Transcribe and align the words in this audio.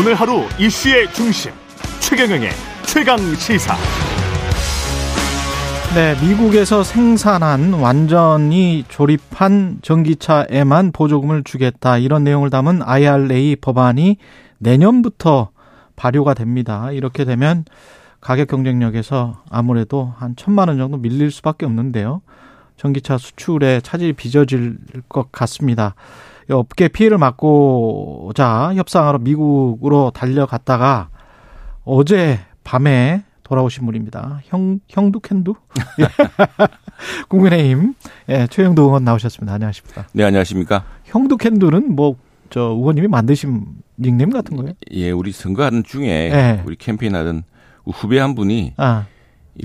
오늘 0.00 0.14
하루 0.14 0.44
이슈의 0.58 1.12
중심 1.12 1.52
최경영의 2.00 2.48
최강 2.86 3.18
시사. 3.34 3.76
네, 5.94 6.14
미국에서 6.26 6.82
생산한 6.82 7.74
완전히 7.74 8.86
조립한 8.88 9.80
전기차에만 9.82 10.92
보조금을 10.92 11.44
주겠다. 11.44 11.98
이런 11.98 12.24
내용을 12.24 12.48
담은 12.48 12.80
IRA 12.82 13.56
법안이 13.56 14.16
내년부터 14.56 15.50
발효가 15.96 16.32
됩니다. 16.32 16.92
이렇게 16.92 17.26
되면 17.26 17.66
가격 18.22 18.48
경쟁력에서 18.48 19.42
아무래도 19.50 20.14
한 20.16 20.34
천만 20.34 20.68
원 20.68 20.78
정도 20.78 20.96
밀릴 20.96 21.30
수밖에 21.30 21.66
없는데요. 21.66 22.22
전기차 22.78 23.18
수출에 23.18 23.82
차질이 23.82 24.14
빚어질 24.14 24.78
것 25.10 25.30
같습니다. 25.30 25.94
업계 26.50 26.88
피해를 26.88 27.18
막고자 27.18 28.72
협상하러 28.74 29.18
미국으로 29.18 30.10
달려갔다가 30.14 31.08
어제 31.84 32.40
밤에 32.64 33.24
돌아오신 33.50 33.84
분입니다. 33.84 34.40
형, 34.44 34.78
형두 34.88 35.18
캔두? 35.18 35.54
예. 35.98 36.06
국민의힘, 37.28 37.94
예, 38.28 38.46
최영도 38.48 38.82
의원 38.82 39.04
나오셨습니다. 39.04 39.54
안녕하십니까. 39.54 40.06
네, 40.12 40.22
안녕하십니까. 40.22 40.84
형두 41.04 41.36
캔두는 41.36 41.96
뭐, 41.96 42.16
저, 42.50 42.60
의원님이 42.60 43.08
만드신 43.08 43.64
닉네임 43.98 44.30
같은 44.30 44.56
거예요? 44.56 44.74
예, 44.92 45.10
우리 45.10 45.32
선거하던 45.32 45.82
중에, 45.82 46.06
예. 46.06 46.62
우리 46.64 46.76
캠페인 46.76 47.16
하던 47.16 47.42
후배 47.86 48.20
한 48.20 48.36
분이, 48.36 48.74
아. 48.76 49.06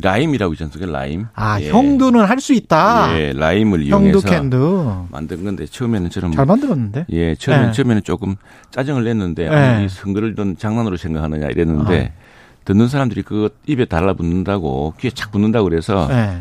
라임이라고 0.01 0.53
있지 0.53 0.63
않습니까? 0.65 0.91
라임. 0.91 1.25
아, 1.35 1.59
예. 1.61 1.69
형두는 1.69 2.25
할 2.25 2.39
수 2.39 2.53
있다. 2.53 3.17
예, 3.17 3.31
라임을 3.33 3.83
이용해서 3.83 4.19
캔두. 4.21 5.05
만든 5.09 5.43
건데 5.43 5.65
처음에는 5.65 6.09
저는 6.09 6.31
잘 6.33 6.45
만들었는데. 6.45 7.05
예, 7.11 7.35
처음에는 7.35 7.69
예. 7.69 7.71
처음에는 7.71 8.03
조금 8.03 8.35
짜증을 8.71 9.03
냈는데 9.03 9.49
예. 9.79 9.85
이 9.85 9.89
선거를 9.89 10.35
좀 10.35 10.55
장난으로 10.57 10.97
생각하느냐 10.97 11.47
이랬는데 11.47 12.13
아. 12.15 12.25
듣는 12.65 12.87
사람들이 12.87 13.21
그거 13.21 13.49
입에 13.67 13.85
달라붙는다고 13.85 14.95
귀에 14.99 15.11
착 15.11 15.31
붙는다고 15.31 15.69
그래서 15.69 16.07
예. 16.11 16.39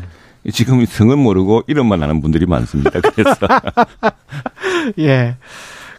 지금 0.51 0.85
성은 0.85 1.17
모르고 1.19 1.63
이름만 1.67 2.03
아는 2.03 2.21
분들이 2.21 2.45
많습니다. 2.45 2.99
그래서 2.99 3.35
예. 4.99 5.37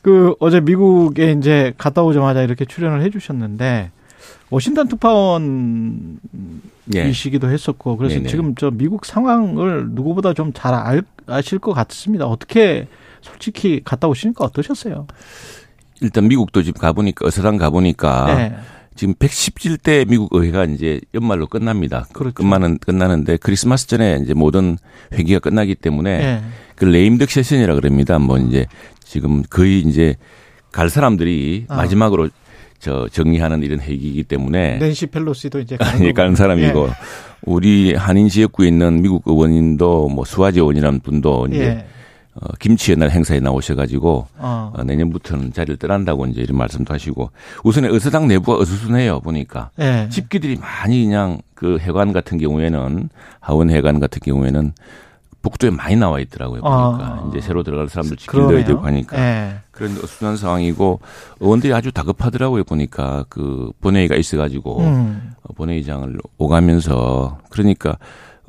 그 0.03 0.35
어제 0.39 0.61
미국에 0.61 1.33
이제 1.33 1.73
갔다 1.79 2.03
오자마자 2.03 2.43
이렇게 2.43 2.65
출연을 2.65 3.03
해 3.03 3.11
주셨는데 3.11 3.91
워싱턴 4.51 4.87
특파원 4.87 6.19
예. 6.95 7.09
이시기도 7.09 7.51
했었고 7.51 7.97
그래서 7.97 8.17
네네. 8.17 8.29
지금 8.29 8.55
저 8.55 8.71
미국 8.71 9.05
상황을 9.05 9.89
누구보다 9.91 10.33
좀 10.35 10.53
잘 10.55 11.03
아실 11.27 11.59
것 11.59 11.73
같습니다. 11.73 12.27
어떻게 12.27 12.87
솔직히 13.21 13.83
갔다 13.85 14.07
오시니까 14.09 14.45
어떠셨어요? 14.45 15.07
일단 16.01 16.29
미국도 16.29 16.63
지금 16.63 16.81
가보니까 16.81 17.27
어서당 17.27 17.57
가보니까 17.57 18.35
네. 18.35 18.57
지금 18.95 19.15
117대 19.15 20.09
미국 20.09 20.33
의회가 20.33 20.65
이제 20.65 21.01
연말로 21.15 21.47
끝납니다. 21.47 22.07
그렇죠. 22.13 22.35
끝나는 22.35 22.79
끝나는데 22.79 23.37
크리스마스 23.39 23.87
전에 23.87 24.21
이제 24.23 24.33
모든 24.35 24.79
회기가 25.13 25.41
끝나기 25.41 25.75
때문에 25.75 26.19
네. 26.19 26.43
그 26.77 26.85
레임덕 26.85 27.31
세션이라 27.31 27.75
그럽니다. 27.75 28.19
뭐 28.19 28.39
이제 28.39 28.67
지금 29.05 29.43
거의 29.43 29.81
이제 29.81 30.17
갈 30.73 30.89
사람들이 30.91 31.67
아. 31.69 31.77
마지막으로 31.77 32.29
저 32.79 33.09
정리하는 33.09 33.63
이런 33.63 33.81
회기이기 33.81 34.25
때문에 34.25 34.79
낸시 34.79 35.07
펠로시도 35.07 35.61
이제 35.61 35.77
가는, 35.77 36.13
가는 36.15 36.35
사람이고 36.35 36.89
예. 36.89 36.93
우리 37.43 37.95
한인 37.95 38.29
지역구에 38.29 38.69
있는 38.69 39.03
미국 39.03 39.23
의원님도 39.27 40.09
뭐 40.09 40.25
수화지 40.25 40.59
의원이라는 40.59 41.01
분도 41.01 41.47
이제 41.51 41.65
예. 41.65 41.87
어, 42.39 42.49
김치 42.61 42.93
옛날 42.93 43.11
행사에 43.11 43.41
나오셔가지고 43.41 44.27
어. 44.37 44.73
어, 44.77 44.85
내년부터는 44.85 45.55
자리를 45.55 45.79
떠난다고 45.79 46.27
이제 46.27 46.43
이런 46.43 46.59
말씀도 46.59 46.93
하시고 46.93 47.31
우선에 47.65 47.89
의사당 47.89 48.29
내부가 48.29 48.59
어수선해요 48.59 49.21
보니까 49.21 49.71
예. 49.81 50.09
집기들이 50.11 50.57
많이 50.57 51.05
그냥 51.05 51.39
그 51.55 51.79
해관 51.79 52.13
같은 52.13 52.37
경우에는 52.37 53.09
하원 53.41 53.71
해관 53.71 54.01
같은 54.01 54.21
경우에는 54.23 54.73
복도에 55.47 55.71
많이 55.71 55.95
나와 55.95 56.19
있더라고요. 56.19 56.61
보니까 56.61 57.21
어. 57.23 57.31
이제 57.31 57.41
새로 57.41 57.63
들어갈 57.63 57.89
사람들 57.89 58.17
지켜줘야 58.17 58.65
되고 58.65 58.81
하니까 58.81 59.17
네. 59.17 59.57
그런 59.71 59.93
어수선한 59.93 60.37
상황이고 60.37 60.99
의원들이 61.39 61.73
아주 61.73 61.93
다급하더라고요. 61.93 62.65
보니까 62.65 63.25
그 63.29 63.71
본회의가 63.81 64.17
있어가지고 64.17 64.81
음. 64.81 65.35
어, 65.45 65.53
본회의장을 65.55 66.19
오가면서 66.39 67.39
그러니까 67.49 67.97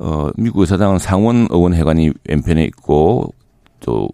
어 0.00 0.30
미국 0.36 0.60
의사당은 0.60 0.98
상원 0.98 1.46
의원 1.50 1.74
회관이 1.74 2.10
왼편에 2.28 2.64
있고 2.64 3.32
또 3.80 4.08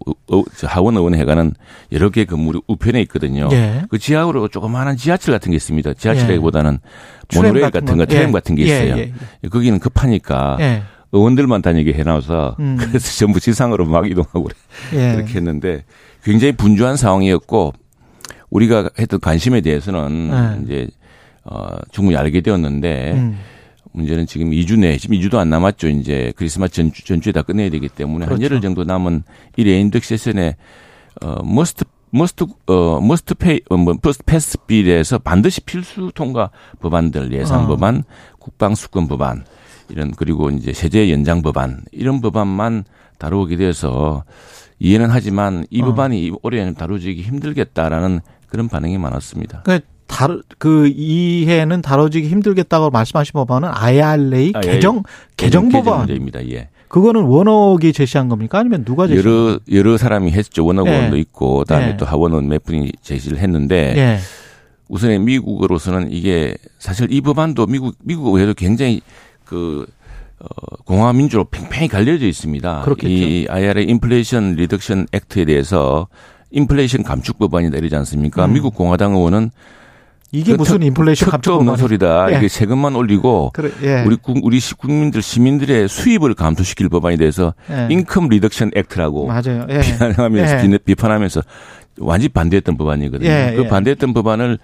하원 0.63 0.95
의원 0.95 1.15
회관은 1.15 1.53
여러 1.91 2.11
개 2.11 2.25
건물이 2.25 2.61
우편에 2.67 3.01
있거든요. 3.03 3.49
예. 3.51 3.81
그 3.89 3.97
지하로 3.97 4.47
조그마한 4.47 4.95
지하철 4.95 5.33
같은 5.33 5.49
게 5.49 5.55
있습니다. 5.55 5.95
지하철이보다는 5.95 6.77
예. 7.33 7.35
모노레일 7.35 7.71
같은 7.71 7.97
거, 7.97 8.05
트램 8.05 8.27
예. 8.27 8.31
같은 8.31 8.53
게 8.53 8.63
있어요. 8.63 8.97
예, 8.99 9.13
예, 9.43 9.47
거기는 9.47 9.79
급하니까 9.79 10.57
의원들만 11.15 11.61
다니게 11.61 11.93
해놔서 11.93 12.57
음. 12.59 12.77
그래서 12.79 13.17
전부 13.17 13.39
지상으로 13.39 13.85
막 13.85 14.09
이동하고 14.09 14.43
그래. 14.43 14.55
예. 14.93 15.15
그렇게 15.15 15.35
했는데 15.35 15.83
굉장히 16.23 16.53
분주한 16.53 16.97
상황이었고 16.97 17.73
우리가 18.49 18.89
했던 18.99 19.19
관심에 19.19 19.61
대해서는 19.61 20.31
예. 20.31 20.63
이제 20.63 20.87
어 21.43 21.77
충분히 21.91 22.17
알게 22.17 22.41
되었는데 22.41 23.13
음. 23.13 23.37
문제는 23.93 24.25
지금 24.27 24.51
2주 24.51 24.77
내, 24.79 24.97
지금 24.97 25.15
2주도 25.17 25.37
안 25.37 25.49
남았죠. 25.49 25.87
이제 25.87 26.33
크리스마스 26.35 26.73
전주, 26.73 27.05
전주에 27.05 27.31
다 27.31 27.43
끝내야 27.43 27.69
되기 27.69 27.87
때문에 27.87 28.25
그렇죠. 28.25 28.43
한 28.43 28.43
열흘 28.43 28.61
정도 28.61 28.83
남은 28.83 29.23
이 29.55 29.63
lame 29.63 29.83
duck 29.83 30.03
session에 30.03 30.57
어, 31.21 31.41
must 31.43 31.85
must 32.11 32.45
어 32.67 32.99
must 33.01 33.35
pay 33.35 33.61
어뭐 33.69 33.95
must 34.01 34.23
pass 34.25 34.57
bill에서 34.65 35.17
반드시 35.17 35.61
필수 35.61 36.11
통과 36.13 36.49
법안들 36.81 37.31
예산 37.33 37.63
어. 37.63 37.67
법안, 37.67 38.03
국방 38.39 38.75
수권 38.75 39.07
법안 39.07 39.45
이런 39.89 40.11
그리고 40.11 40.49
이제 40.49 40.73
세제 40.73 41.11
연장 41.11 41.41
법안 41.41 41.81
이런 41.91 42.21
법안만 42.21 42.85
다루게 43.17 43.57
돼서 43.57 44.23
이해는 44.79 45.09
하지만 45.09 45.65
이 45.69 45.81
어. 45.81 45.85
법안이 45.85 46.31
올해는 46.41 46.75
다루기 46.75 47.21
힘들겠다라는 47.21 48.19
그런 48.47 48.67
반응이 48.67 48.97
많았습니다. 48.97 49.61
그러니까 49.63 49.87
다루, 50.07 50.41
그 50.57 50.87
이해는 50.87 51.81
다뤄지기 51.81 52.27
힘들겠다고 52.27 52.89
말씀하신 52.89 53.33
법안은 53.33 53.69
IRA 53.73 54.51
아, 54.55 54.61
개정 54.61 55.03
개정 55.35 55.69
법안 55.69 55.99
문제입니다. 55.99 56.47
예. 56.49 56.69
그거는 56.87 57.23
원옥이 57.23 57.91
제시한 57.91 58.29
겁니까? 58.29 58.59
아니면 58.59 58.85
누가 58.85 59.07
제시? 59.07 59.17
여러 59.19 59.59
여러 59.71 59.97
사람이 59.97 60.31
했죠. 60.31 60.65
원옥 60.65 60.87
예. 60.87 61.11
있고 61.15 61.59
그다음에 61.59 61.89
예. 61.89 61.97
또 61.97 62.05
하원 62.05 62.31
의원 62.31 62.47
몇 62.47 62.63
분이 62.63 62.91
제시를 63.01 63.39
했는데 63.39 63.93
예. 63.97 64.19
우선에 64.87 65.17
미국으로서는 65.17 66.11
이게 66.11 66.55
사실 66.77 67.11
이 67.11 67.21
법안도 67.21 67.65
미국 67.65 67.95
미국 68.03 68.35
의회도 68.35 68.53
굉장히 68.53 69.01
그 69.45 69.85
어, 70.39 70.47
공화 70.85 71.13
민주로 71.13 71.45
팽팽히 71.45 71.87
갈려져 71.87 72.25
있습니다. 72.25 72.81
그렇겠죠. 72.81 73.09
이 73.09 73.47
IRA 73.49 73.85
Inflation 73.85 74.55
Reduction 74.55 75.07
Act에 75.11 75.45
대해서 75.45 76.07
인플레이션 76.51 77.03
감축 77.03 77.39
법안이 77.39 77.69
내리지 77.69 77.95
않습니까? 77.95 78.45
음. 78.45 78.53
미국 78.53 78.75
공화당 78.75 79.13
의원은 79.13 79.51
이게 80.31 80.51
그 80.51 80.57
무슨 80.57 80.83
인플레이션 80.83 81.29
감축 81.29 81.53
없는 81.53 81.77
소리다. 81.77 82.33
예. 82.33 82.37
이게 82.37 82.47
세금만 82.49 82.95
올리고 82.95 83.51
그래, 83.53 83.71
예. 83.83 84.03
우리 84.05 84.17
우리 84.41 84.59
국민들 84.77 85.21
시민들의 85.21 85.87
수입을 85.87 86.33
감소시킬 86.33 86.89
법안이 86.89 87.17
돼서 87.17 87.53
예. 87.71 87.87
Income 87.89 88.27
Reduction 88.27 88.71
Act라고 88.75 89.27
맞아요. 89.27 89.65
예. 89.69 89.79
비판하면서 89.79 90.73
예. 90.73 90.77
비판하면서 90.79 91.41
완전히 91.99 92.29
반대했던 92.29 92.77
법안이거든요. 92.77 93.29
예, 93.29 93.53
그 93.55 93.67
반대했던 93.67 94.13
법안을 94.13 94.59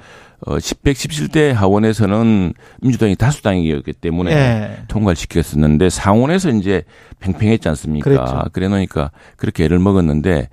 어, 0.45 0.57
117대 0.57 1.53
하원에서는 1.53 2.53
민주당이 2.81 3.15
다수당이었기 3.15 3.93
때문에 3.93 4.31
예. 4.31 4.77
통과를 4.87 5.15
시켰었는데 5.15 5.89
상원에서 5.89 6.49
이제 6.49 6.83
팽팽했지 7.19 7.69
않습니까? 7.69 8.03
그랬죠. 8.03 8.43
그래 8.51 8.67
놓으니까 8.67 9.11
그렇게 9.37 9.65
애를 9.65 9.77
먹었는데 9.79 10.49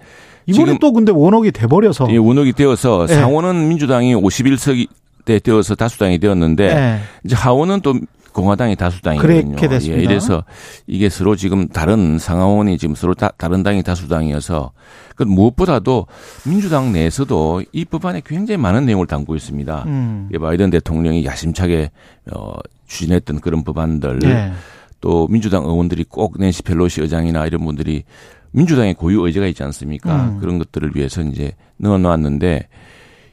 이번에 0.47 0.79
또 0.81 0.93
근데 0.93 1.12
원옥이 1.12 1.53
돼버려서 1.53 2.09
예, 2.11 2.17
원옥이 2.17 2.53
되어서 2.53 3.07
예. 3.09 3.15
상원은 3.15 3.69
민주당이 3.69 4.15
51석이 4.15 4.89
때 5.25 5.39
되어서 5.39 5.75
다수당이 5.75 6.19
되었는데 6.19 6.65
예. 6.65 6.99
이제 7.25 7.35
하원은 7.35 7.81
또 7.81 7.95
공화당이 8.38 8.76
다수당이거든요. 8.76 9.56
그렇게 9.56 9.69
됐습니다. 9.69 10.00
예, 10.00 10.05
이래서 10.05 10.44
이게 10.87 11.08
서로 11.08 11.37
지금 11.37 11.69
다른 11.69 12.19
상하원이 12.19 12.79
지금 12.79 12.94
서로 12.94 13.14
다, 13.14 13.32
다른 13.37 13.62
당이 13.62 13.82
다수당이어서 13.82 14.73
그 15.17 15.25
무엇보다도 15.25 16.06
민주당 16.46 16.93
내에서도 16.93 17.62
이 17.73 17.85
법안에 17.85 18.23
굉장히 18.25 18.58
많은 18.58 18.87
내용을 18.87 19.06
담고 19.06 19.35
있습니다. 19.35 19.85
음. 19.87 20.29
바이든 20.40 20.70
대통령이 20.70 21.25
야심차게 21.25 21.90
어, 22.32 22.55
추진했던 22.87 23.40
그런 23.40 23.64
법안들 23.64 24.20
네. 24.20 24.52
또 25.00 25.26
민주당 25.29 25.64
의원들이 25.64 26.05
꼭 26.08 26.37
낸시 26.38 26.62
펠로시 26.62 27.00
의장이나 27.02 27.46
이런 27.46 27.64
분들이 27.64 28.05
민주당의 28.52 28.94
고유 28.94 29.26
의제가 29.26 29.46
있지 29.46 29.62
않습니까? 29.64 30.31
음. 30.31 30.38
그런 30.40 30.58
것들을 30.58 30.93
위해서 30.94 31.23
이제 31.23 31.52
넣어놓았는데 31.79 32.69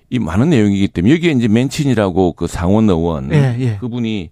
이 0.09 0.19
많은 0.19 0.49
내용이기 0.49 0.89
때문에 0.89 1.13
여기에 1.13 1.31
이제 1.31 1.47
맨친이라고 1.47 2.33
그 2.33 2.47
상원 2.47 2.89
의원 2.89 3.31
예, 3.33 3.55
예. 3.59 3.77
그분이 3.77 4.29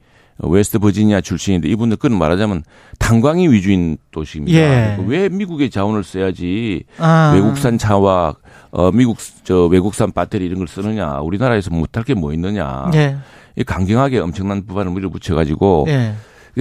웨스트 0.47 0.79
버지니아 0.79 1.21
출신인데 1.21 1.67
이분들 1.69 1.97
그는 1.97 2.17
말하자면 2.17 2.63
탄광이 2.99 3.47
위주인 3.49 3.97
도시입니다. 4.11 4.57
예. 4.57 4.97
왜 5.07 5.29
미국의 5.29 5.69
자원을 5.69 6.03
써야지 6.03 6.83
아. 6.97 7.31
외국산 7.35 7.77
차와 7.77 8.35
어 8.71 8.91
미국 8.91 9.17
저 9.43 9.65
외국산 9.67 10.11
배터리 10.11 10.45
이런 10.45 10.57
걸 10.59 10.67
쓰느냐 10.67 11.19
우리나라에서 11.19 11.69
못할 11.71 12.03
게 12.03 12.13
뭐 12.13 12.33
있느냐 12.33 12.89
예. 12.95 13.17
이 13.55 13.63
강경하게 13.63 14.19
엄청난 14.19 14.65
법안을 14.65 14.91
밀어붙여 14.91 15.35
가지고 15.35 15.85
예. 15.89 16.13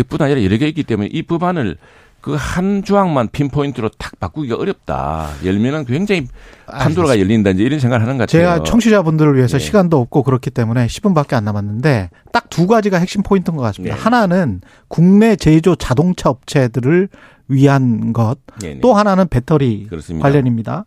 뿐 0.09 0.23
아니라 0.23 0.43
여러 0.43 0.57
개 0.57 0.67
있기 0.69 0.83
때문에 0.85 1.09
이 1.13 1.23
법안을 1.23 1.77
그한 2.23 2.85
조항만 2.85 3.29
핀포인트로 3.29 3.91
탁 3.99 4.19
바꾸기가 4.19 4.57
어렵다. 4.57 5.29
열면은 5.45 5.85
굉장히 5.85 6.29
판도라가 6.67 7.19
열린다. 7.19 7.51
이제 7.51 7.65
이런 7.65 7.79
생각을 7.81 8.03
하는 8.03 8.17
것 8.17 8.27
같아요. 8.29 8.41
제가 8.43 8.63
청취자분들을 8.63 9.37
위해서 9.37 9.59
네. 9.59 9.65
시간도 9.65 10.01
없고 10.01 10.23
그렇기 10.23 10.51
때문에 10.51 10.87
10분밖에 10.87 11.35
안 11.35 11.45
남았는데 11.45 12.11
딱 12.33 12.43
두 12.53 12.67
가지가 12.67 12.99
핵심 12.99 13.23
포인트인 13.23 13.57
것 13.57 13.63
같습니다. 13.63 13.97
네. 13.97 14.01
하나는 14.03 14.61
국내 14.89 15.37
제조 15.37 15.75
자동차 15.75 16.29
업체들을 16.29 17.09
위한 17.49 18.13
것. 18.13 18.37
네네. 18.61 18.81
또 18.81 18.93
하나는 18.93 19.27
배터리 19.27 19.87
그렇습니다. 19.89 20.23
관련입니다. 20.23 20.85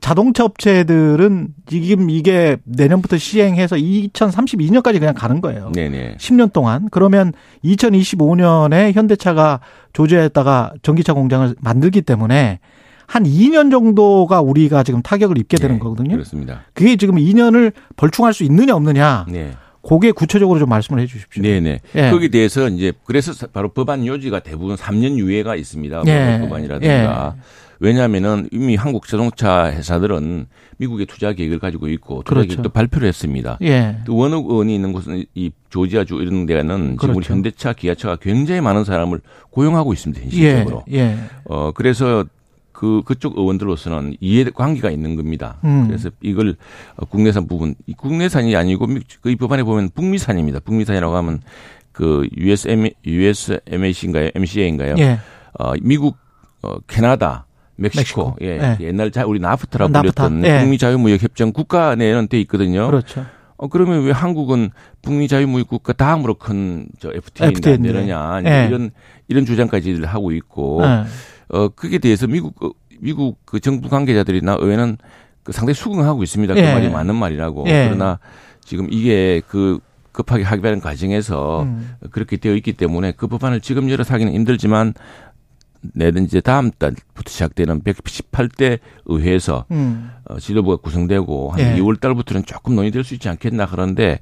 자동차 0.00 0.44
업체들은 0.44 1.48
지금 1.66 2.10
이게 2.10 2.56
내년부터 2.64 3.16
시행해서 3.16 3.76
2032년까지 3.76 4.98
그냥 4.98 5.14
가는 5.14 5.40
거예요. 5.40 5.70
네네. 5.72 6.16
10년 6.18 6.52
동안. 6.52 6.88
그러면 6.90 7.32
2025년에 7.64 8.92
현대차가 8.92 9.60
조제했다가 9.92 10.72
전기차 10.82 11.12
공장을 11.12 11.54
만들기 11.60 12.02
때문에 12.02 12.58
한 13.06 13.24
2년 13.24 13.70
정도가 13.70 14.40
우리가 14.40 14.82
지금 14.82 15.02
타격을 15.02 15.38
입게 15.38 15.56
되는 15.56 15.76
네, 15.76 15.78
거거든요. 15.78 16.12
그렇습니다. 16.12 16.62
그게 16.72 16.96
지금 16.96 17.16
2년을 17.16 17.72
벌충할 17.96 18.32
수 18.32 18.44
있느냐 18.44 18.74
없느냐. 18.74 19.26
네. 19.28 19.52
그게 19.86 20.12
구체적으로 20.12 20.58
좀 20.58 20.70
말씀을 20.70 21.00
해 21.02 21.06
주십시오. 21.06 21.42
네네. 21.42 21.80
예. 21.94 22.10
거기에 22.10 22.28
대해서 22.28 22.68
이제 22.68 22.92
그래서 23.04 23.32
바로 23.52 23.68
법안 23.68 24.06
요지가 24.06 24.40
대부분 24.40 24.76
3년 24.76 25.18
유예가 25.18 25.56
있습니다. 25.56 26.02
예. 26.06 26.38
법안이라든가. 26.40 27.34
예. 27.36 27.42
왜냐하면은 27.84 28.48
이미 28.50 28.76
한국 28.76 29.06
자동차 29.06 29.70
회사들은 29.70 30.46
미국의 30.78 31.04
투자 31.04 31.34
계획을 31.34 31.58
가지고 31.58 31.88
있고 31.88 32.22
투자 32.24 32.36
그렇죠. 32.36 32.48
계획도 32.48 32.68
발표를 32.70 33.06
했습니다. 33.08 33.58
예. 33.60 33.98
또 34.06 34.16
원업 34.16 34.46
원이 34.46 34.74
있는 34.74 34.92
곳은 34.92 35.26
이 35.34 35.50
조지아주 35.68 36.14
이런 36.22 36.46
데는 36.46 36.96
그렇죠. 36.96 36.98
지금 37.00 37.16
우리 37.16 37.26
현대차, 37.26 37.74
기아차가 37.74 38.16
굉장히 38.16 38.62
많은 38.62 38.84
사람을 38.84 39.20
고용하고 39.50 39.92
있습니다. 39.92 40.22
현실적으로. 40.22 40.84
예. 40.92 40.98
예. 40.98 41.16
어 41.44 41.72
그래서 41.72 42.24
그 42.72 43.02
그쪽 43.04 43.36
의원들로서는 43.36 44.16
이해 44.20 44.44
관계가 44.44 44.90
있는 44.90 45.14
겁니다. 45.14 45.58
음. 45.64 45.86
그래서 45.86 46.08
이걸 46.22 46.56
국내산 47.10 47.46
부분, 47.46 47.74
국내산이 47.98 48.56
아니고 48.56 48.88
그이 49.20 49.36
법안에 49.36 49.62
보면 49.62 49.90
북미산입니다. 49.94 50.60
북미산이라고 50.60 51.14
하면 51.16 51.42
그 51.92 52.26
USM 52.34 52.88
USMAC인가요, 53.06 54.30
MCA인가요? 54.34 54.94
예. 54.98 55.18
어 55.58 55.74
미국, 55.82 56.16
어 56.62 56.78
캐나다, 56.88 57.46
멕시코, 57.76 58.00
멕시코. 58.00 58.36
예, 58.40 58.58
네. 58.58 58.76
옛날 58.80 59.10
자 59.10 59.26
우리 59.26 59.38
나프타라 59.40 59.88
불렸던 59.88 60.40
나프타. 60.40 60.48
예. 60.56 60.60
북미 60.60 60.78
자유무역 60.78 61.22
협정 61.22 61.52
국가 61.52 61.94
내에는 61.94 62.28
돼 62.28 62.40
있거든요. 62.42 62.86
그렇죠. 62.86 63.24
어 63.56 63.68
그러면 63.68 64.04
왜 64.04 64.12
한국은 64.12 64.70
북미 65.02 65.28
자유무역 65.28 65.68
국가 65.68 65.92
다음으로 65.92 66.34
큰 66.34 66.88
저 66.98 67.10
FTA인데 67.12 67.70
FTA 67.70 67.78
내느냐 67.78 68.42
예. 68.44 68.66
이런 68.68 68.90
이런 69.28 69.46
주장까지 69.46 70.02
하고 70.04 70.32
있고 70.32 70.82
예. 70.84 71.04
어 71.48 71.68
그게 71.68 71.98
대해서 71.98 72.26
미국 72.26 72.62
어, 72.64 72.70
미국 73.00 73.38
그 73.44 73.60
정부 73.60 73.88
관계자들이나 73.88 74.56
의회는 74.60 74.98
그 75.42 75.52
상당히 75.52 75.74
수긍하고 75.74 76.22
있습니다. 76.22 76.54
그 76.54 76.60
예. 76.60 76.72
말이 76.72 76.88
맞는 76.88 77.14
말이라고. 77.14 77.64
예. 77.68 77.86
그러나 77.88 78.18
지금 78.64 78.88
이게 78.90 79.42
그 79.46 79.78
급하게 80.12 80.44
합의하는 80.44 80.80
과정에서 80.80 81.64
음. 81.64 81.96
그렇게 82.12 82.36
되어 82.36 82.54
있기 82.54 82.72
때문에 82.74 83.12
그 83.16 83.26
법안을 83.26 83.60
지금 83.60 83.90
열어서 83.90 84.14
하기는 84.14 84.32
힘들지만 84.32 84.94
내든 85.92 86.24
이제 86.24 86.40
다음 86.40 86.70
달부터 86.70 87.28
시작되는 87.28 87.82
118대 87.82 88.78
의회에서 89.06 89.66
음. 89.70 90.10
어, 90.28 90.38
지도부가 90.38 90.76
구성되고 90.76 91.50
한 91.52 91.60
예. 91.60 91.76
2월 91.76 92.00
달부터는 92.00 92.44
조금 92.46 92.74
논의될 92.76 93.04
수 93.04 93.14
있지 93.14 93.28
않겠나 93.28 93.66
그런데 93.66 94.18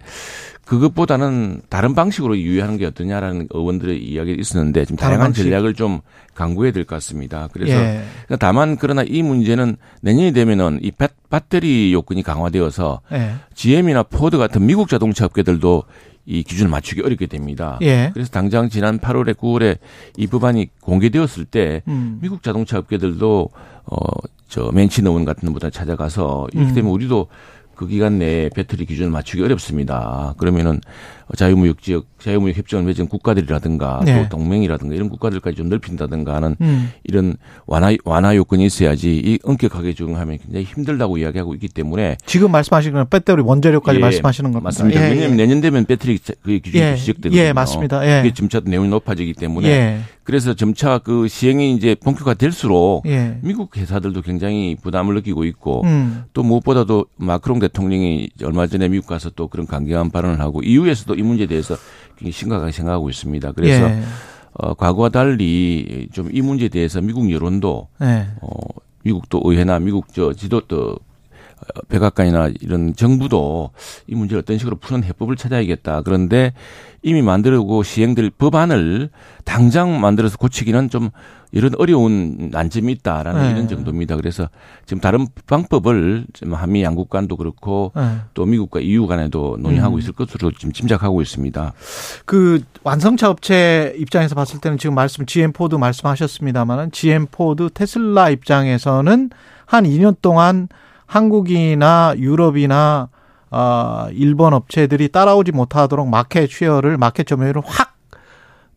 그것보다는 0.65 1.63
다른 1.69 1.95
방식으로 1.95 2.39
유의하는 2.39 2.79
게 2.79 2.87
어떠냐라는 2.87 3.49
의원들의 3.51 4.03
이야기가 4.03 4.41
있었는데 4.41 4.85
지금 4.85 4.97
다양한 4.97 5.29
방식. 5.29 5.43
전략을 5.43 5.75
좀 5.75 6.01
강구해야 6.35 6.73
될 6.73 6.85
것 6.85 6.97
같습니다. 6.97 7.49
그래서 7.53 7.75
예. 7.75 8.03
다만 8.39 8.77
그러나 8.77 9.03
이 9.07 9.23
문제는 9.23 9.77
내년이 10.03 10.33
되면은 10.33 10.81
이 10.83 10.93
배터리 11.29 11.93
요건이 11.93 12.23
강화되어서 12.23 13.01
예. 13.13 13.35
GM이나 13.55 14.03
포드 14.05 14.39
같은 14.39 14.65
미국 14.67 14.89
자동차 14.89 15.25
업계들도 15.27 15.83
이 16.25 16.43
기준을 16.43 16.71
맞추기 16.71 17.03
어렵게 17.03 17.27
됩니다. 17.27 17.79
예. 17.83 18.11
그래서 18.15 18.31
당장 18.31 18.69
지난 18.69 18.99
8월에 18.99 19.35
9월에 19.35 19.79
이 20.17 20.27
법안이 20.27 20.69
공개되었을 20.81 21.45
때 21.45 21.83
음. 21.89 22.19
미국 22.23 22.43
자동차 22.43 22.79
업계들도 22.79 23.51
어저 23.85 24.71
맨친 24.73 25.03
의원 25.03 25.25
같은 25.25 25.51
분들 25.53 25.71
찾아가서 25.71 26.49
이렇게 26.53 26.73
되면 26.73 26.91
음. 26.91 26.95
우리도 26.95 27.27
그 27.75 27.89
기간 27.89 28.19
내에 28.19 28.51
배터리 28.51 28.87
기준을 28.87 29.11
맞추기 29.11 29.43
어렵습니다. 29.43 30.35
그러면은 30.39 30.81
자유무역 31.37 31.83
지역, 31.83 32.07
자유무역 32.19 32.57
협정을 32.57 32.85
맺은 32.85 33.09
국가들이라든가 33.09 34.03
네. 34.05 34.23
또 34.23 34.29
동맹이라든가 34.37 34.95
이런 34.95 35.09
국가들까지 35.09 35.57
좀 35.57 35.69
넓힌다든가 35.69 36.35
하는 36.35 36.57
음. 36.61 36.91
이런 37.05 37.37
완화 37.67 37.95
완화 38.05 38.37
요건이 38.37 38.67
있어야지 38.67 39.17
이 39.17 39.39
엄격하게 39.43 39.95
적용하면 39.95 40.39
굉장히 40.39 40.65
힘들다고 40.65 41.19
이야기하고 41.19 41.55
있기 41.55 41.69
때문에 41.69 42.17
지금 42.27 42.51
말씀하시는 42.53 42.95
건 42.95 43.07
배터리 43.09 43.43
원자력까지 43.43 43.97
예, 43.97 44.01
말씀하시는 44.01 44.53
겁니다. 44.53 44.65
맞습니다. 44.65 45.01
예, 45.01 45.11
왜냐하면 45.11 45.39
예. 45.39 45.43
내년 45.43 45.61
되면 45.61 45.85
배터리 45.85 46.19
그 46.19 46.59
기준이 46.59 46.83
예, 46.83 46.97
시작되거든요. 46.97 47.41
예, 47.41 47.53
맞습니다. 47.53 48.07
예. 48.07 48.23
그게 48.23 48.35
점차 48.35 48.61
내용이 48.63 48.89
높아지기 48.89 49.35
때문에 49.35 49.69
예. 49.69 50.01
그래서 50.25 50.55
점차 50.55 50.99
그 50.99 51.27
시행이 51.27 51.75
이제 51.75 51.97
본격화 51.97 52.35
될수록 52.35 53.05
예. 53.07 53.39
미국 53.43 53.77
회사들도 53.77 54.23
굉장히 54.23 54.77
부담을 54.81 55.15
느끼고 55.17 55.45
있고 55.45 55.83
음. 55.83 56.25
또 56.33 56.43
무엇보다도 56.43 57.07
마크롱 57.17 57.59
대통령이 57.59 58.31
얼마 58.45 58.67
전에 58.67 58.89
미국 58.89 59.09
가서 59.09 59.31
또 59.31 59.49
그런 59.49 59.67
강경한 59.67 60.11
발언을 60.11 60.41
하고 60.41 60.63
이후에서도 60.63 61.15
이 61.23 61.27
문제에 61.27 61.47
대해서 61.47 61.77
굉장히 62.19 62.33
심각하게 62.33 62.73
생각하고 62.73 63.09
있습니다. 63.11 63.53
그래서 63.53 63.89
예. 63.91 64.03
어, 64.55 64.75
과거와 64.75 65.09
달리 65.09 66.09
좀 66.13 66.29
이 66.33 66.43
문제에 66.43 66.69
대해서 66.69 67.01
미국 67.01 67.31
여론도 67.31 67.89
예. 68.03 68.27
어, 68.43 68.51
미국도 69.05 69.41
의회나 69.45 69.79
미국 69.79 70.13
저 70.13 70.33
지도 70.33 70.61
또 70.69 70.79
어, 70.91 70.97
백악관이나 71.89 72.51
이런 72.61 72.95
정부도 72.95 73.71
이 74.07 74.15
문제를 74.15 74.43
어떤 74.43 74.59
식으로 74.59 74.77
푸는 74.77 75.05
해법을 75.05 75.37
찾아야겠다. 75.37 76.03
그런데 76.03 76.53
이미 77.03 77.23
만들고 77.23 77.83
시행될 77.83 78.31
법안을 78.31 79.11
당장 79.45 80.01
만들어서 80.01 80.39
고치기는 80.39 80.91
좀 80.91 81.11
이런 81.51 81.73
어려운 81.79 82.49
난점이 82.51 82.93
있다라는 82.93 83.43
네. 83.43 83.51
이런 83.51 83.69
정도입니다. 83.69 84.17
그래서 84.17 84.49
지금 84.87 85.01
다른 85.01 85.27
방법을 85.47 86.25
지금 86.33 86.55
한미 86.55 86.83
양국 86.83 87.11
간도 87.11 87.37
그렇고 87.37 87.93
네. 87.95 88.17
또 88.33 88.47
미국과 88.47 88.81
EU 88.81 89.07
간에도 89.07 89.59
논의하고 89.61 89.97
음. 89.97 89.99
있을 89.99 90.13
것으로 90.15 90.51
지금 90.53 90.73
짐작하고 90.73 91.21
있습니다. 91.21 91.73
그 92.25 92.63
완성차 92.85 93.29
업체 93.29 93.95
입장에서 93.99 94.35
봤을 94.35 94.61
때는 94.61 94.79
지금 94.79 94.95
말씀 94.95 95.27
GM 95.27 95.53
포드 95.53 95.75
말씀하셨습니다만은 95.75 96.93
GM 96.93 97.27
포드 97.31 97.69
테슬라 97.75 98.31
입장에서는 98.31 99.31
한 99.67 99.85
2년 99.85 100.17
동안 100.23 100.69
한국이나 101.13 102.15
유럽이나 102.17 103.11
어, 103.51 104.07
일본 104.13 104.55
업체들이 104.55 105.09
따라오지 105.09 105.53
못하도록 105.53 106.09
market 106.09 106.51
share를 106.51 106.97
마켓 106.97 107.27
점유율을 107.27 107.61
확 107.67 107.99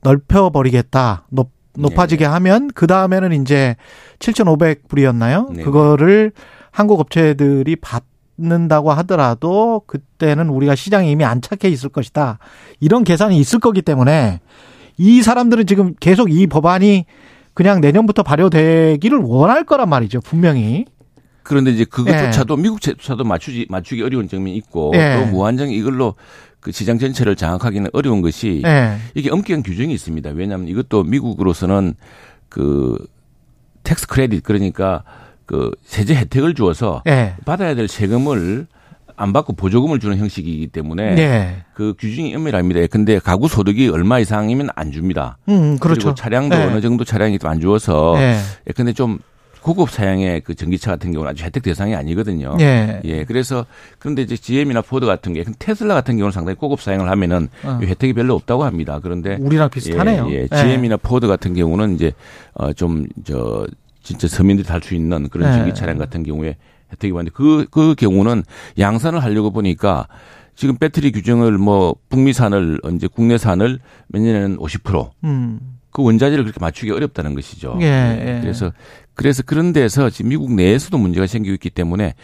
넓혀버리겠다. 0.03 1.27
높, 1.29 1.51
높아지게 1.77 2.25
네. 2.25 2.29
하면 2.29 2.69
그 2.75 2.87
다음에는 2.87 3.31
이제 3.41 3.77
7,500불이었나요? 4.19 5.53
네. 5.53 5.63
그거를 5.63 6.33
한국 6.71 6.99
업체들이 6.99 7.77
받는다고 7.77 8.91
하더라도 8.91 9.83
그때는 9.87 10.49
우리가 10.49 10.75
시장에 10.75 11.09
이미 11.09 11.23
안착해 11.23 11.71
있을 11.71 11.87
것이다. 11.87 12.39
이런 12.81 13.05
계산이 13.05 13.37
있을 13.37 13.59
거기 13.59 13.81
때문에 13.81 14.41
이 14.97 15.21
사람들은 15.21 15.67
지금 15.67 15.93
계속 16.01 16.29
이 16.29 16.47
법안이 16.47 17.05
그냥 17.53 17.79
내년부터 17.79 18.23
발효되기를 18.23 19.19
원할 19.19 19.63
거란 19.63 19.87
말이죠. 19.87 20.19
분명히. 20.19 20.85
그런데 21.45 21.71
이제 21.71 21.85
그것조차도 21.85 22.57
예. 22.57 22.61
미국 22.61 22.81
제조차도 22.81 23.23
맞추지 23.23 23.67
맞추기 23.69 24.01
어려운 24.01 24.27
점이 24.27 24.55
있고 24.57 24.91
예. 24.95 25.15
또 25.15 25.31
무한정 25.31 25.69
이걸로 25.69 26.15
그 26.59 26.71
시장 26.71 26.97
전체를 26.97 27.35
장악하기는 27.35 27.91
어려운 27.93 28.21
것이 28.21 28.63
예. 28.65 28.97
이게 29.13 29.29
엄격한 29.29 29.63
규정이 29.63 29.93
있습니다. 29.93 30.31
왜냐하면 30.31 30.67
이것도 30.67 31.03
미국으로서는 31.03 31.93
그 32.49 32.97
tax 33.83 34.07
credit 34.07 34.43
그러니까 34.43 35.03
그 35.45 35.71
세제 35.83 36.15
혜택을 36.15 36.55
주어서 36.55 37.03
예. 37.07 37.35
받아야 37.45 37.75
될 37.75 37.87
세금을 37.87 38.65
안 39.15 39.31
받고 39.31 39.53
보조금을 39.53 39.99
주는 39.99 40.17
형식이기 40.17 40.67
때문에 40.67 41.15
네. 41.15 41.63
그 41.73 41.93
규정이 41.97 42.35
엄밀합니다. 42.35 42.85
근데 42.87 43.19
가구 43.19 43.47
소득이 43.47 43.87
얼마 43.89 44.19
이상이면 44.19 44.69
안 44.75 44.91
줍니다. 44.91 45.37
음, 45.47 45.77
그렇죠. 45.77 45.99
그리고 45.99 46.15
차량도 46.15 46.57
네. 46.57 46.63
어느 46.65 46.81
정도 46.81 47.03
차량이 47.05 47.37
안 47.43 47.61
주어서 47.61 48.15
네. 48.17 48.37
예, 48.67 48.73
근데 48.73 48.91
좀 48.91 49.19
고급 49.65 49.89
사양의 49.89 50.41
그 50.41 50.53
전기차 50.53 50.91
같은 50.91 51.11
경우는 51.11 51.31
아주 51.31 51.43
혜택 51.43 51.63
대상이 51.63 51.95
아니거든요. 51.95 52.55
예. 52.59 53.01
예. 53.03 53.23
그래서 53.23 53.65
그런데 53.97 54.21
이제 54.21 54.37
GM이나 54.37 54.83
포드 54.83 55.07
같은 55.07 55.33
게 55.33 55.43
테슬라 55.57 55.95
같은 55.95 56.17
경우는 56.17 56.31
상당히 56.31 56.55
고급 56.55 56.81
사양을 56.81 57.09
하면은 57.09 57.47
어. 57.63 57.79
혜택이 57.81 58.13
별로 58.13 58.35
없다고 58.35 58.63
합니다. 58.63 58.99
그런데 59.01 59.37
우리랑 59.39 59.71
비슷하네요. 59.71 60.27
예. 60.29 60.47
예. 60.51 60.55
GM이나 60.55 60.97
포드 60.97 61.25
같은 61.25 61.55
경우는 61.55 61.95
이제 61.95 62.11
어좀저 62.53 63.65
진짜 64.03 64.27
서민들이 64.27 64.67
탈 64.67 64.83
수 64.83 64.93
있는 64.93 65.29
그런 65.29 65.51
전기 65.51 65.73
차량 65.73 65.97
같은 65.97 66.21
경우에 66.21 66.57
혜택이 66.91 67.11
많은데 67.11 67.31
그, 67.33 67.65
그 67.71 67.95
경우는 67.95 68.43
양산을 68.77 69.23
하려고 69.23 69.49
보니까 69.49 70.07
지금 70.53 70.77
배터리 70.77 71.11
규정을 71.11 71.57
뭐 71.57 71.95
북미산을 72.09 72.81
언제 72.83 73.07
국내산을 73.07 73.79
몇 74.09 74.19
년에는 74.21 74.57
50%. 74.57 75.09
음. 75.23 75.74
그 75.95 76.03
원자재를 76.03 76.43
그렇게 76.43 76.59
맞추기 76.59 76.91
어렵다는 76.91 77.35
것이죠. 77.35 77.77
예, 77.79 77.85
예. 77.85 78.39
그래서 78.41 78.73
그래서 79.13 79.43
그런 79.43 79.71
데서 79.71 80.09
지금 80.09 80.27
미국 80.27 80.51
내에서도 80.51 80.97
문제가 80.97 81.25
생기고 81.25 81.53
있기 81.53 81.69
때문에 81.69 82.15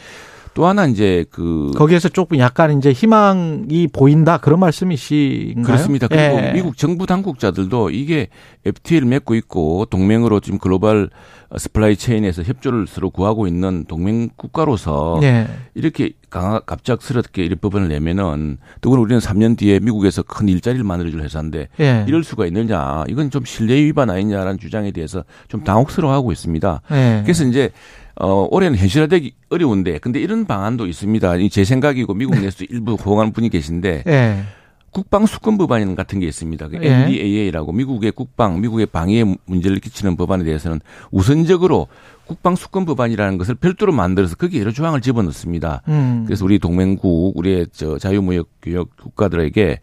또 0.54 0.66
하나 0.66 0.86
이제 0.86 1.24
그 1.32 1.72
거기에서 1.78 2.10
조금 2.10 2.38
약간 2.40 2.78
이제 2.78 2.92
희망이 2.92 3.88
보인다 3.88 4.40
그런 4.40 4.60
말씀이신가요? 4.60 5.64
그렇습니다. 5.64 6.10
그리고 6.10 6.42
예. 6.42 6.52
미국 6.54 6.76
정부 6.76 7.06
당국자들도 7.06 7.92
이게 7.92 8.28
FTA를 8.66 9.08
맺고 9.08 9.36
있고 9.36 9.86
동맹으로 9.86 10.42
지금 10.42 10.60
글로벌 10.60 11.10
supply 11.58 11.96
chain에서 11.96 12.44
협조를 12.44 12.88
서로 12.88 13.10
구하고 13.10 13.48
있는 13.48 13.86
동맹 13.88 14.28
국가로서 14.36 15.22
예. 15.24 15.48
이렇게 15.76 16.12
강하, 16.32 16.60
갑작스럽게 16.62 17.44
이런 17.44 17.60
법안을 17.60 17.90
내면은 17.90 18.58
더구나 18.80 19.02
우리는 19.02 19.20
3년 19.20 19.58
뒤에 19.58 19.80
미국에서 19.80 20.24
큰 20.24 20.50
일자리를 20.50 20.84
만들어줄 20.84 21.22
회사인데 21.22 21.68
예. 21.80 22.06
이럴 22.08 22.24
수가 22.24 22.48
있느냐 22.48 23.04
이건 23.08 23.30
좀 23.30 23.46
신뢰 23.46 23.76
위반 23.76 24.10
아니냐라는 24.10 24.58
주장에 24.58 24.92
대해서 24.92 25.24
좀 25.50 25.64
당혹스러워하고 25.64 26.32
있습니다. 26.32 26.82
예. 26.92 27.22
그래서 27.24 27.46
이제 27.46 27.70
어, 28.16 28.48
올해는 28.52 28.78
현실화되기 28.78 29.34
어려운데, 29.50 29.98
근데 29.98 30.20
이런 30.20 30.46
방안도 30.46 30.86
있습니다. 30.86 31.34
제 31.50 31.64
생각이고 31.64 32.14
미국 32.14 32.36
네. 32.36 32.42
내에서 32.42 32.66
일부 32.70 32.94
호응하는 33.04 33.32
분이 33.32 33.50
계신데, 33.50 34.04
네. 34.06 34.44
국방 34.92 35.26
수권 35.26 35.58
법안 35.58 35.96
같은 35.96 36.20
게 36.20 36.28
있습니다. 36.28 36.68
그 36.68 36.76
네. 36.76 36.88
NDAA라고 36.90 37.72
미국의 37.72 38.12
국방, 38.12 38.60
미국의 38.60 38.88
방위에 38.88 39.24
문제를 39.46 39.80
끼치는 39.80 40.18
법안에 40.18 40.44
대해서는 40.44 40.80
우선적으로 41.12 41.88
국방 42.26 42.56
수권 42.56 42.86
법안이라는 42.86 43.38
것을 43.38 43.56
별도로 43.56 43.94
만들어서 43.94 44.36
거기에 44.36 44.62
여러 44.62 44.72
조항을 44.72 45.02
집어넣습니다. 45.02 45.82
음. 45.88 46.24
그래서 46.26 46.46
우리 46.46 46.60
동맹국, 46.60 47.38
우리의 47.38 47.68
저 47.72 47.98
자유무역 47.98 48.48
교역 48.62 48.96
국가들에게 48.98 49.80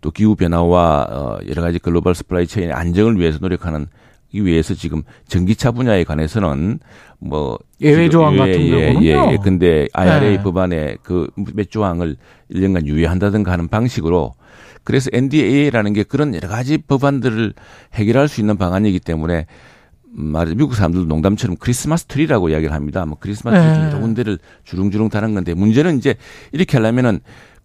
또 0.00 0.10
기후 0.10 0.34
변화와 0.34 1.06
어 1.10 1.38
여러 1.48 1.62
가지 1.62 1.78
글로벌 1.78 2.14
supply 2.14 2.46
chain의 2.46 2.72
안정을 2.72 3.18
위해서 3.18 3.38
노력하는 3.40 3.86
이 4.32 4.40
위해서 4.40 4.74
지금 4.74 5.02
전기차 5.28 5.72
분야에 5.72 6.04
관해서는 6.04 6.80
뭐 7.18 7.58
예외 7.80 8.08
조항 8.08 8.36
같은 8.36 8.60
예, 8.62 8.70
경우는요. 8.70 9.06
예, 9.06 9.32
예. 9.32 9.38
근데 9.42 9.86
IRA 9.92 10.36
네. 10.38 10.42
법안에 10.42 10.96
그 11.02 11.28
몇 11.54 11.70
조항을 11.70 12.16
1년간 12.50 12.86
유예한다든가 12.86 13.52
하는 13.52 13.68
방식으로 13.68 14.34
그래서 14.84 15.10
NDAA라는 15.12 15.92
게 15.92 16.02
그런 16.02 16.34
여러 16.34 16.48
가지 16.48 16.78
법안들을 16.78 17.54
해결할 17.94 18.28
수 18.28 18.40
있는 18.40 18.56
방안이기 18.56 19.00
때문에 19.00 19.46
말해 20.14 20.54
미국 20.54 20.74
사람들도 20.74 21.06
농담처럼 21.06 21.56
크리스마스 21.58 22.04
트리라고 22.04 22.50
이야기를 22.50 22.74
합니다. 22.74 23.06
뭐 23.06 23.16
크리스마스 23.18 23.56
트리 23.56 23.78
네. 23.78 23.86
여러 23.88 24.00
군데를 24.00 24.38
주릉주릉 24.64 25.08
다는 25.08 25.34
건데 25.34 25.54
문제는 25.54 25.96
이제 25.98 26.16
이렇게 26.52 26.76
하려면은 26.76 27.20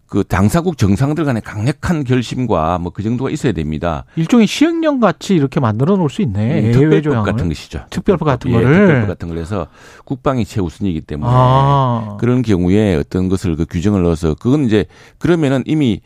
그 0.08 0.24
당사국 0.24 0.78
정상들 0.78 1.26
간의 1.26 1.42
강력한 1.42 2.06
결심과 2.06 2.78
뭐 2.80 2.92
그 2.94 3.04
정도가 3.04 3.30
있어야 3.30 3.52
됩니다. 3.52 4.06
일종의 4.16 4.48
시행령 4.48 5.02
같이 5.02 5.36
이렇게 5.36 5.60
만들어 5.60 5.98
놓을 5.98 6.10
수 6.10 6.22
있네. 6.22 6.68
음, 6.68 6.72
특별법 6.72 7.26
같은 7.26 7.50
것이죠. 7.50 7.84
특별법 7.90 8.26
같은 8.26 8.50
예, 8.52 8.54
거를. 8.54 8.74
특별법 8.74 9.08
같은 9.10 9.28
걸 9.28 9.38
해서 9.40 9.68
국방이 10.06 10.46
최우선이기 10.46 11.02
때문에 11.02 11.30
아. 11.32 12.16
그런 12.20 12.42
경우에 12.42 12.96
어떤 12.96 13.28
것을 13.28 13.58
그 13.58 13.66
규정을 13.66 14.04
넣어서 14.04 14.34
그건 14.36 14.64
이제 14.64 14.86
그러면은 15.18 15.64
이미 15.66 16.00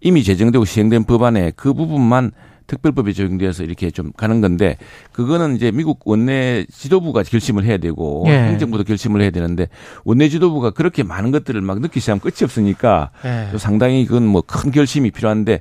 이미 0.00 0.22
제정되고 0.22 0.64
시행된 0.64 1.04
법안에 1.04 1.52
그 1.56 1.72
부분만 1.74 2.32
특별법이 2.66 3.14
적용돼서 3.14 3.62
이렇게 3.62 3.90
좀 3.92 4.10
가는 4.16 4.40
건데 4.40 4.76
그거는 5.12 5.54
이제 5.54 5.70
미국 5.70 6.00
원내 6.04 6.66
지도부가 6.72 7.22
결심을 7.22 7.64
해야 7.64 7.76
되고 7.78 8.24
예. 8.26 8.32
행정부도 8.32 8.82
결심을 8.82 9.22
해야 9.22 9.30
되는데 9.30 9.68
원내 10.04 10.28
지도부가 10.28 10.70
그렇게 10.70 11.04
많은 11.04 11.30
것들을 11.30 11.60
막 11.60 11.78
넣기 11.78 12.00
시작하면 12.00 12.20
끝이 12.20 12.42
없으니까 12.42 13.10
예. 13.24 13.56
상당히 13.58 14.04
그건 14.04 14.26
뭐 14.26 14.42
큰 14.42 14.72
결심이 14.72 15.12
필요한데 15.12 15.60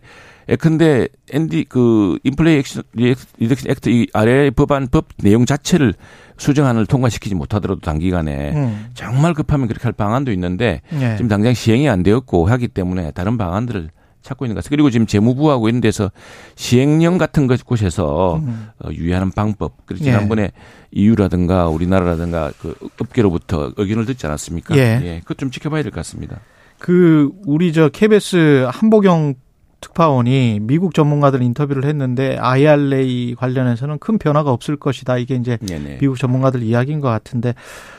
예컨대 0.49 1.07
앤디 1.31 1.65
그 1.69 2.17
Inflation 2.23 2.83
Reduction 2.93 3.69
Act 3.69 3.89
IRA 3.89 4.49
법안 4.49 4.87
법 4.89 5.07
내용 5.17 5.45
자체를 5.45 5.93
수정안을 6.37 6.85
통과시키지 6.87 7.35
못하더라도 7.35 7.81
단기간에 7.81 8.51
음. 8.53 8.87
정말 8.95 9.33
급하면 9.35 9.67
그렇게 9.67 9.83
할 9.83 9.93
방안도 9.93 10.31
있는데 10.31 10.81
예. 10.93 11.15
지금 11.17 11.27
당장 11.29 11.53
시행이 11.53 11.87
안 11.87 12.01
되었고 12.03 12.47
하기 12.47 12.67
때문에 12.67 13.11
다른 13.11 13.37
방안들을 13.37 13.89
찾고 14.25 14.45
있는 14.45 14.55
것 14.55 14.63
같아요. 14.63 14.75
그리고 14.75 14.89
지금 14.89 15.05
재무부하고 15.05 15.69
있는 15.69 15.79
데서 15.81 16.11
시행령 16.55 17.17
같은 17.17 17.47
것 17.47 17.63
곳에서 17.65 18.37
음. 18.37 18.69
어, 18.83 18.89
유의하는 18.91 19.31
방법. 19.31 19.85
그리고 19.85 20.03
지난번에 20.03 20.41
예. 20.43 20.51
EU라든가 20.91 21.67
우리나라라든가 21.69 22.51
그 22.59 22.75
업계로부터 22.99 23.71
의견을 23.77 24.05
듣지 24.05 24.25
않았습니까? 24.25 24.75
예. 24.77 24.99
예. 25.03 25.19
그것 25.19 25.37
좀 25.37 25.51
지켜봐야 25.51 25.83
될 25.83 25.91
것 25.91 25.97
같습니다. 25.99 26.39
그 26.79 27.31
우리 27.45 27.71
저 27.71 27.87
KBS 27.89 28.67
한보경 28.69 29.35
특파원이 29.81 30.59
미국 30.61 30.93
전문가들 30.95 31.41
인터뷰를 31.43 31.85
했는데 31.85 32.37
IRA 32.37 33.35
관련해서는 33.37 33.99
큰 33.99 34.17
변화가 34.17 34.51
없을 34.51 34.77
것이다. 34.77 35.17
이게 35.17 35.35
이제 35.35 35.57
네네. 35.57 35.99
미국 35.99 36.17
전문가들 36.17 36.63
이야기인 36.63 37.01
것 37.01 37.09
같은데 37.09 37.53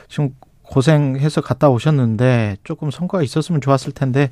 지금 0.09 0.30
고생해서 0.68 1.40
갔다 1.40 1.68
오셨는데 1.70 2.56
조금 2.64 2.90
성과가 2.90 3.23
있었으면 3.23 3.61
좋았을 3.61 3.92
텐데 3.92 4.30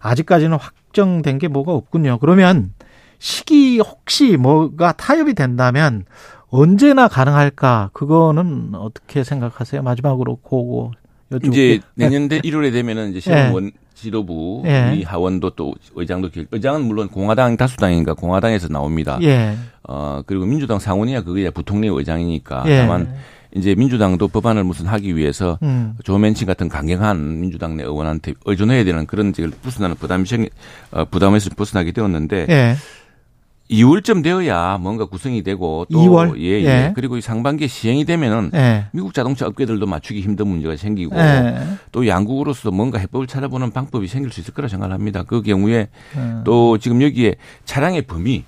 아직까지는 0.00 0.56
확정된 0.56 1.38
게 1.38 1.48
뭐가 1.48 1.72
없군요. 1.72 2.18
그러면 2.18 2.72
시기 3.18 3.78
혹시 3.78 4.36
뭐가 4.36 4.92
타협이 4.92 5.34
된다면 5.34 6.04
언제나 6.48 7.08
가능할까? 7.08 7.90
그거는 7.92 8.74
어떻게 8.74 9.24
생각하세요? 9.24 9.82
마지막으로 9.82 10.36
고고 10.36 10.92
여쭤볼게요. 11.30 11.48
이제 11.52 11.80
내년대 11.94 12.40
1월에 12.40 12.72
되면은 12.72 13.10
이제 13.10 13.20
시험 13.20 13.38
네. 13.38 13.50
원 13.50 13.72
지도부 13.94 14.62
예. 14.66 14.90
우리 14.90 15.02
하원도 15.04 15.50
또 15.50 15.74
의장도 15.94 16.30
의장은 16.50 16.84
물론 16.84 17.08
공화당 17.08 17.56
다수당인가 17.56 18.14
공화당에서 18.14 18.68
나옵니다. 18.68 19.18
예. 19.22 19.56
어 19.84 20.22
그리고 20.26 20.44
민주당 20.44 20.78
상원이야 20.78 21.22
그게 21.22 21.48
부통령 21.50 21.96
의장이니까 21.96 22.64
예. 22.66 22.78
다만 22.78 23.14
이제 23.54 23.74
민주당도 23.74 24.28
법안을 24.28 24.64
무슨 24.64 24.86
하기 24.86 25.16
위해서 25.16 25.58
음. 25.62 25.96
조맨친 26.04 26.46
같은 26.46 26.68
강경한 26.68 27.40
민주당 27.40 27.76
내 27.76 27.82
의원한테 27.82 28.34
의존해야 28.44 28.84
되는 28.84 29.06
그런 29.06 29.32
지금 29.32 29.52
부순하는 29.62 29.96
부담이 29.96 30.26
생 30.26 30.46
어, 30.90 31.04
부담에서 31.04 31.50
벗어나게 31.50 31.92
되었는데 31.92 32.46
예. 32.48 32.76
2월쯤 33.70 34.22
되어야 34.22 34.78
뭔가 34.78 35.06
구성이 35.06 35.42
되고 35.42 35.86
또 35.90 35.98
2월? 35.98 36.38
예, 36.38 36.60
예. 36.60 36.64
예. 36.64 36.92
그리고 36.94 37.20
상반기에 37.20 37.68
시행이 37.68 38.04
되면은 38.04 38.50
예. 38.54 38.86
미국 38.92 39.14
자동차 39.14 39.46
업계들도 39.46 39.86
맞추기 39.86 40.20
힘든 40.20 40.48
문제가 40.48 40.76
생기고 40.76 41.16
예. 41.16 41.58
또 41.90 42.06
양국으로서도 42.06 42.70
뭔가 42.70 42.98
해법을 42.98 43.26
찾아보는 43.26 43.70
방법이 43.70 44.08
생길 44.08 44.30
수 44.30 44.40
있을 44.40 44.52
거라 44.52 44.68
생각합니다. 44.68 45.22
그 45.22 45.42
경우에 45.42 45.88
음. 46.16 46.42
또 46.44 46.78
지금 46.78 47.02
여기에 47.02 47.36
차량의 47.64 48.02
범위 48.02 48.44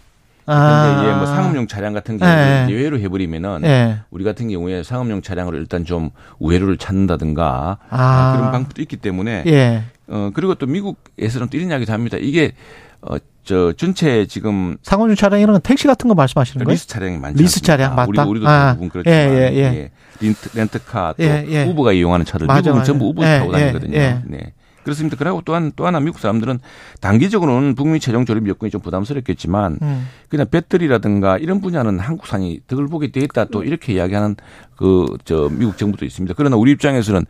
아. 0.46 0.94
근데 0.96 1.08
이제 1.08 1.16
뭐 1.16 1.26
상업용 1.26 1.66
차량 1.66 1.92
같은 1.92 2.18
경우 2.18 2.30
네. 2.30 2.66
예외로 2.70 2.98
해버리면은 2.98 3.60
네. 3.62 3.98
우리 4.10 4.24
같은 4.24 4.48
경우에 4.48 4.82
상업용 4.82 5.22
차량으로 5.22 5.56
일단 5.58 5.84
좀 5.84 6.10
우회로를 6.38 6.76
찾는다든가 6.76 7.78
아. 7.90 8.34
그런 8.36 8.52
방법도 8.52 8.82
있기 8.82 8.96
때문에 8.96 9.44
예. 9.46 9.82
어 10.06 10.30
그리고 10.34 10.54
또 10.54 10.66
미국에서는 10.66 11.48
또 11.48 11.56
이런 11.56 11.70
이야기도 11.70 11.92
합니다. 11.92 12.16
이게 12.20 12.52
어 13.00 13.16
저 13.44 13.74
전체 13.76 14.26
지금 14.26 14.76
상업용 14.82 15.16
차량 15.16 15.38
이런 15.40 15.60
택시 15.60 15.86
같은 15.86 16.08
거 16.08 16.14
말씀하시는 16.14 16.64
거예요? 16.64 16.72
리스 16.74 16.86
차량이 16.88 17.18
많죠. 17.18 17.42
리스 17.42 17.60
차량 17.60 17.94
맞다. 17.94 18.08
우리 18.24 18.30
우리도 18.30 18.48
아. 18.48 18.68
대부분 18.70 18.88
그렇지만 18.88 19.16
예, 19.18 19.50
예, 19.52 19.56
예. 19.56 19.90
렌트, 20.20 20.56
렌트카 20.56 21.14
또 21.18 21.22
예, 21.22 21.44
예. 21.48 21.64
우버가 21.64 21.92
이용하는 21.92 22.24
차들 22.24 22.46
맞아, 22.46 22.60
미국은 22.60 22.78
맞아. 22.78 22.84
전부 22.86 23.08
우버 23.08 23.22
타고 23.22 23.52
다니거든요. 23.52 23.92
네. 24.26 24.52
그렇습니다. 24.84 25.16
그리고 25.16 25.42
또한 25.44 25.72
또 25.74 25.86
하나 25.86 25.98
미국 25.98 26.20
사람들은 26.20 26.60
단기적으로는 27.00 27.74
북미 27.74 27.98
최종 27.98 28.24
조립 28.24 28.46
여건이 28.48 28.70
좀 28.70 28.80
부담스럽겠지만 28.80 29.78
음. 29.82 30.08
그냥 30.28 30.46
배터리라든가 30.50 31.38
이런 31.38 31.60
분야는 31.60 31.98
한국산이 31.98 32.60
덕을 32.68 32.86
보게 32.88 33.10
돼 33.10 33.20
있다 33.20 33.46
또 33.46 33.64
이렇게 33.64 33.94
이야기하는 33.94 34.36
그 34.76 35.06
저 35.24 35.48
미국 35.50 35.78
정부도 35.78 36.04
있습니다. 36.04 36.34
그러나 36.36 36.56
우리 36.56 36.72
입장에서는 36.72 37.24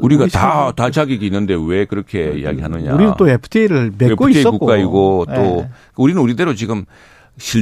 우리가 0.00 0.26
다, 0.28 0.72
다 0.72 0.90
자격이 0.90 1.24
있는데 1.26 1.54
왜 1.54 1.84
그렇게 1.84 2.30
음. 2.30 2.38
이야기하느냐. 2.38 2.94
우리는 2.94 3.12
또 3.18 3.28
FTA를 3.28 3.92
맺고 3.98 4.28
FTA 4.28 4.40
있었고. 4.40 4.58
국가이고 4.58 5.26
또 5.26 5.32
네. 5.32 5.68
우리는 5.96 6.20
우리대로 6.20 6.54
지금 6.54 6.84
실 6.84 6.86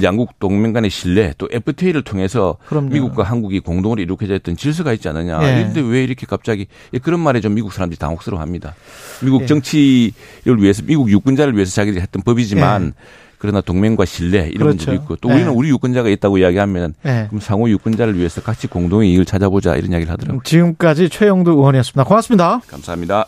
양국 0.03 0.39
동맹 0.39 0.73
간의 0.73 0.91
신뢰 0.91 1.33
또 1.39 1.49
FTA를 1.51 2.03
통해서 2.03 2.57
그럼요. 2.67 2.91
미국과 2.91 3.23
한국이 3.23 3.61
공동으로 3.61 4.03
이룩해져 4.03 4.35
있던 4.37 4.57
질서가 4.57 4.93
있지 4.93 5.09
않느냐. 5.09 5.39
그런데 5.39 5.81
예. 5.81 5.85
왜 5.85 6.05
이렇게 6.05 6.27
갑자기 6.27 6.67
예, 6.93 6.99
그런 6.99 7.21
말에 7.21 7.41
좀 7.41 7.55
미국 7.55 7.73
사람들이 7.73 7.99
당혹스러워합니다. 7.99 8.75
미국 9.23 9.43
예. 9.43 9.47
정치를 9.47 10.61
위해서 10.61 10.83
미국 10.85 11.11
유권자를 11.11 11.55
위해서 11.55 11.73
자기들이 11.73 12.01
했던 12.03 12.23
법이지만 12.23 12.95
예. 12.97 13.31
그러나 13.39 13.63
동맹과 13.63 14.05
신뢰 14.05 14.49
이런 14.49 14.69
그렇죠. 14.69 14.91
문제도 14.91 14.93
있고 14.93 15.17
또 15.17 15.29
우리는 15.29 15.47
네. 15.47 15.51
우리 15.51 15.71
유권자가 15.71 16.11
있다고 16.11 16.37
이야기하면 16.39 16.95
네. 17.03 17.25
그럼 17.29 17.41
상호 17.41 17.71
유권자를 17.71 18.19
위해서 18.19 18.43
같이 18.43 18.67
공동의 18.67 19.11
이익을 19.11 19.25
찾아보자 19.25 19.77
이런 19.77 19.93
이야기를 19.93 20.13
하더라고요. 20.13 20.43
지금까지 20.45 21.09
최영두 21.09 21.53
의원이었습니다. 21.53 22.05
고맙습니다. 22.05 22.61
감사합니다. 22.67 23.27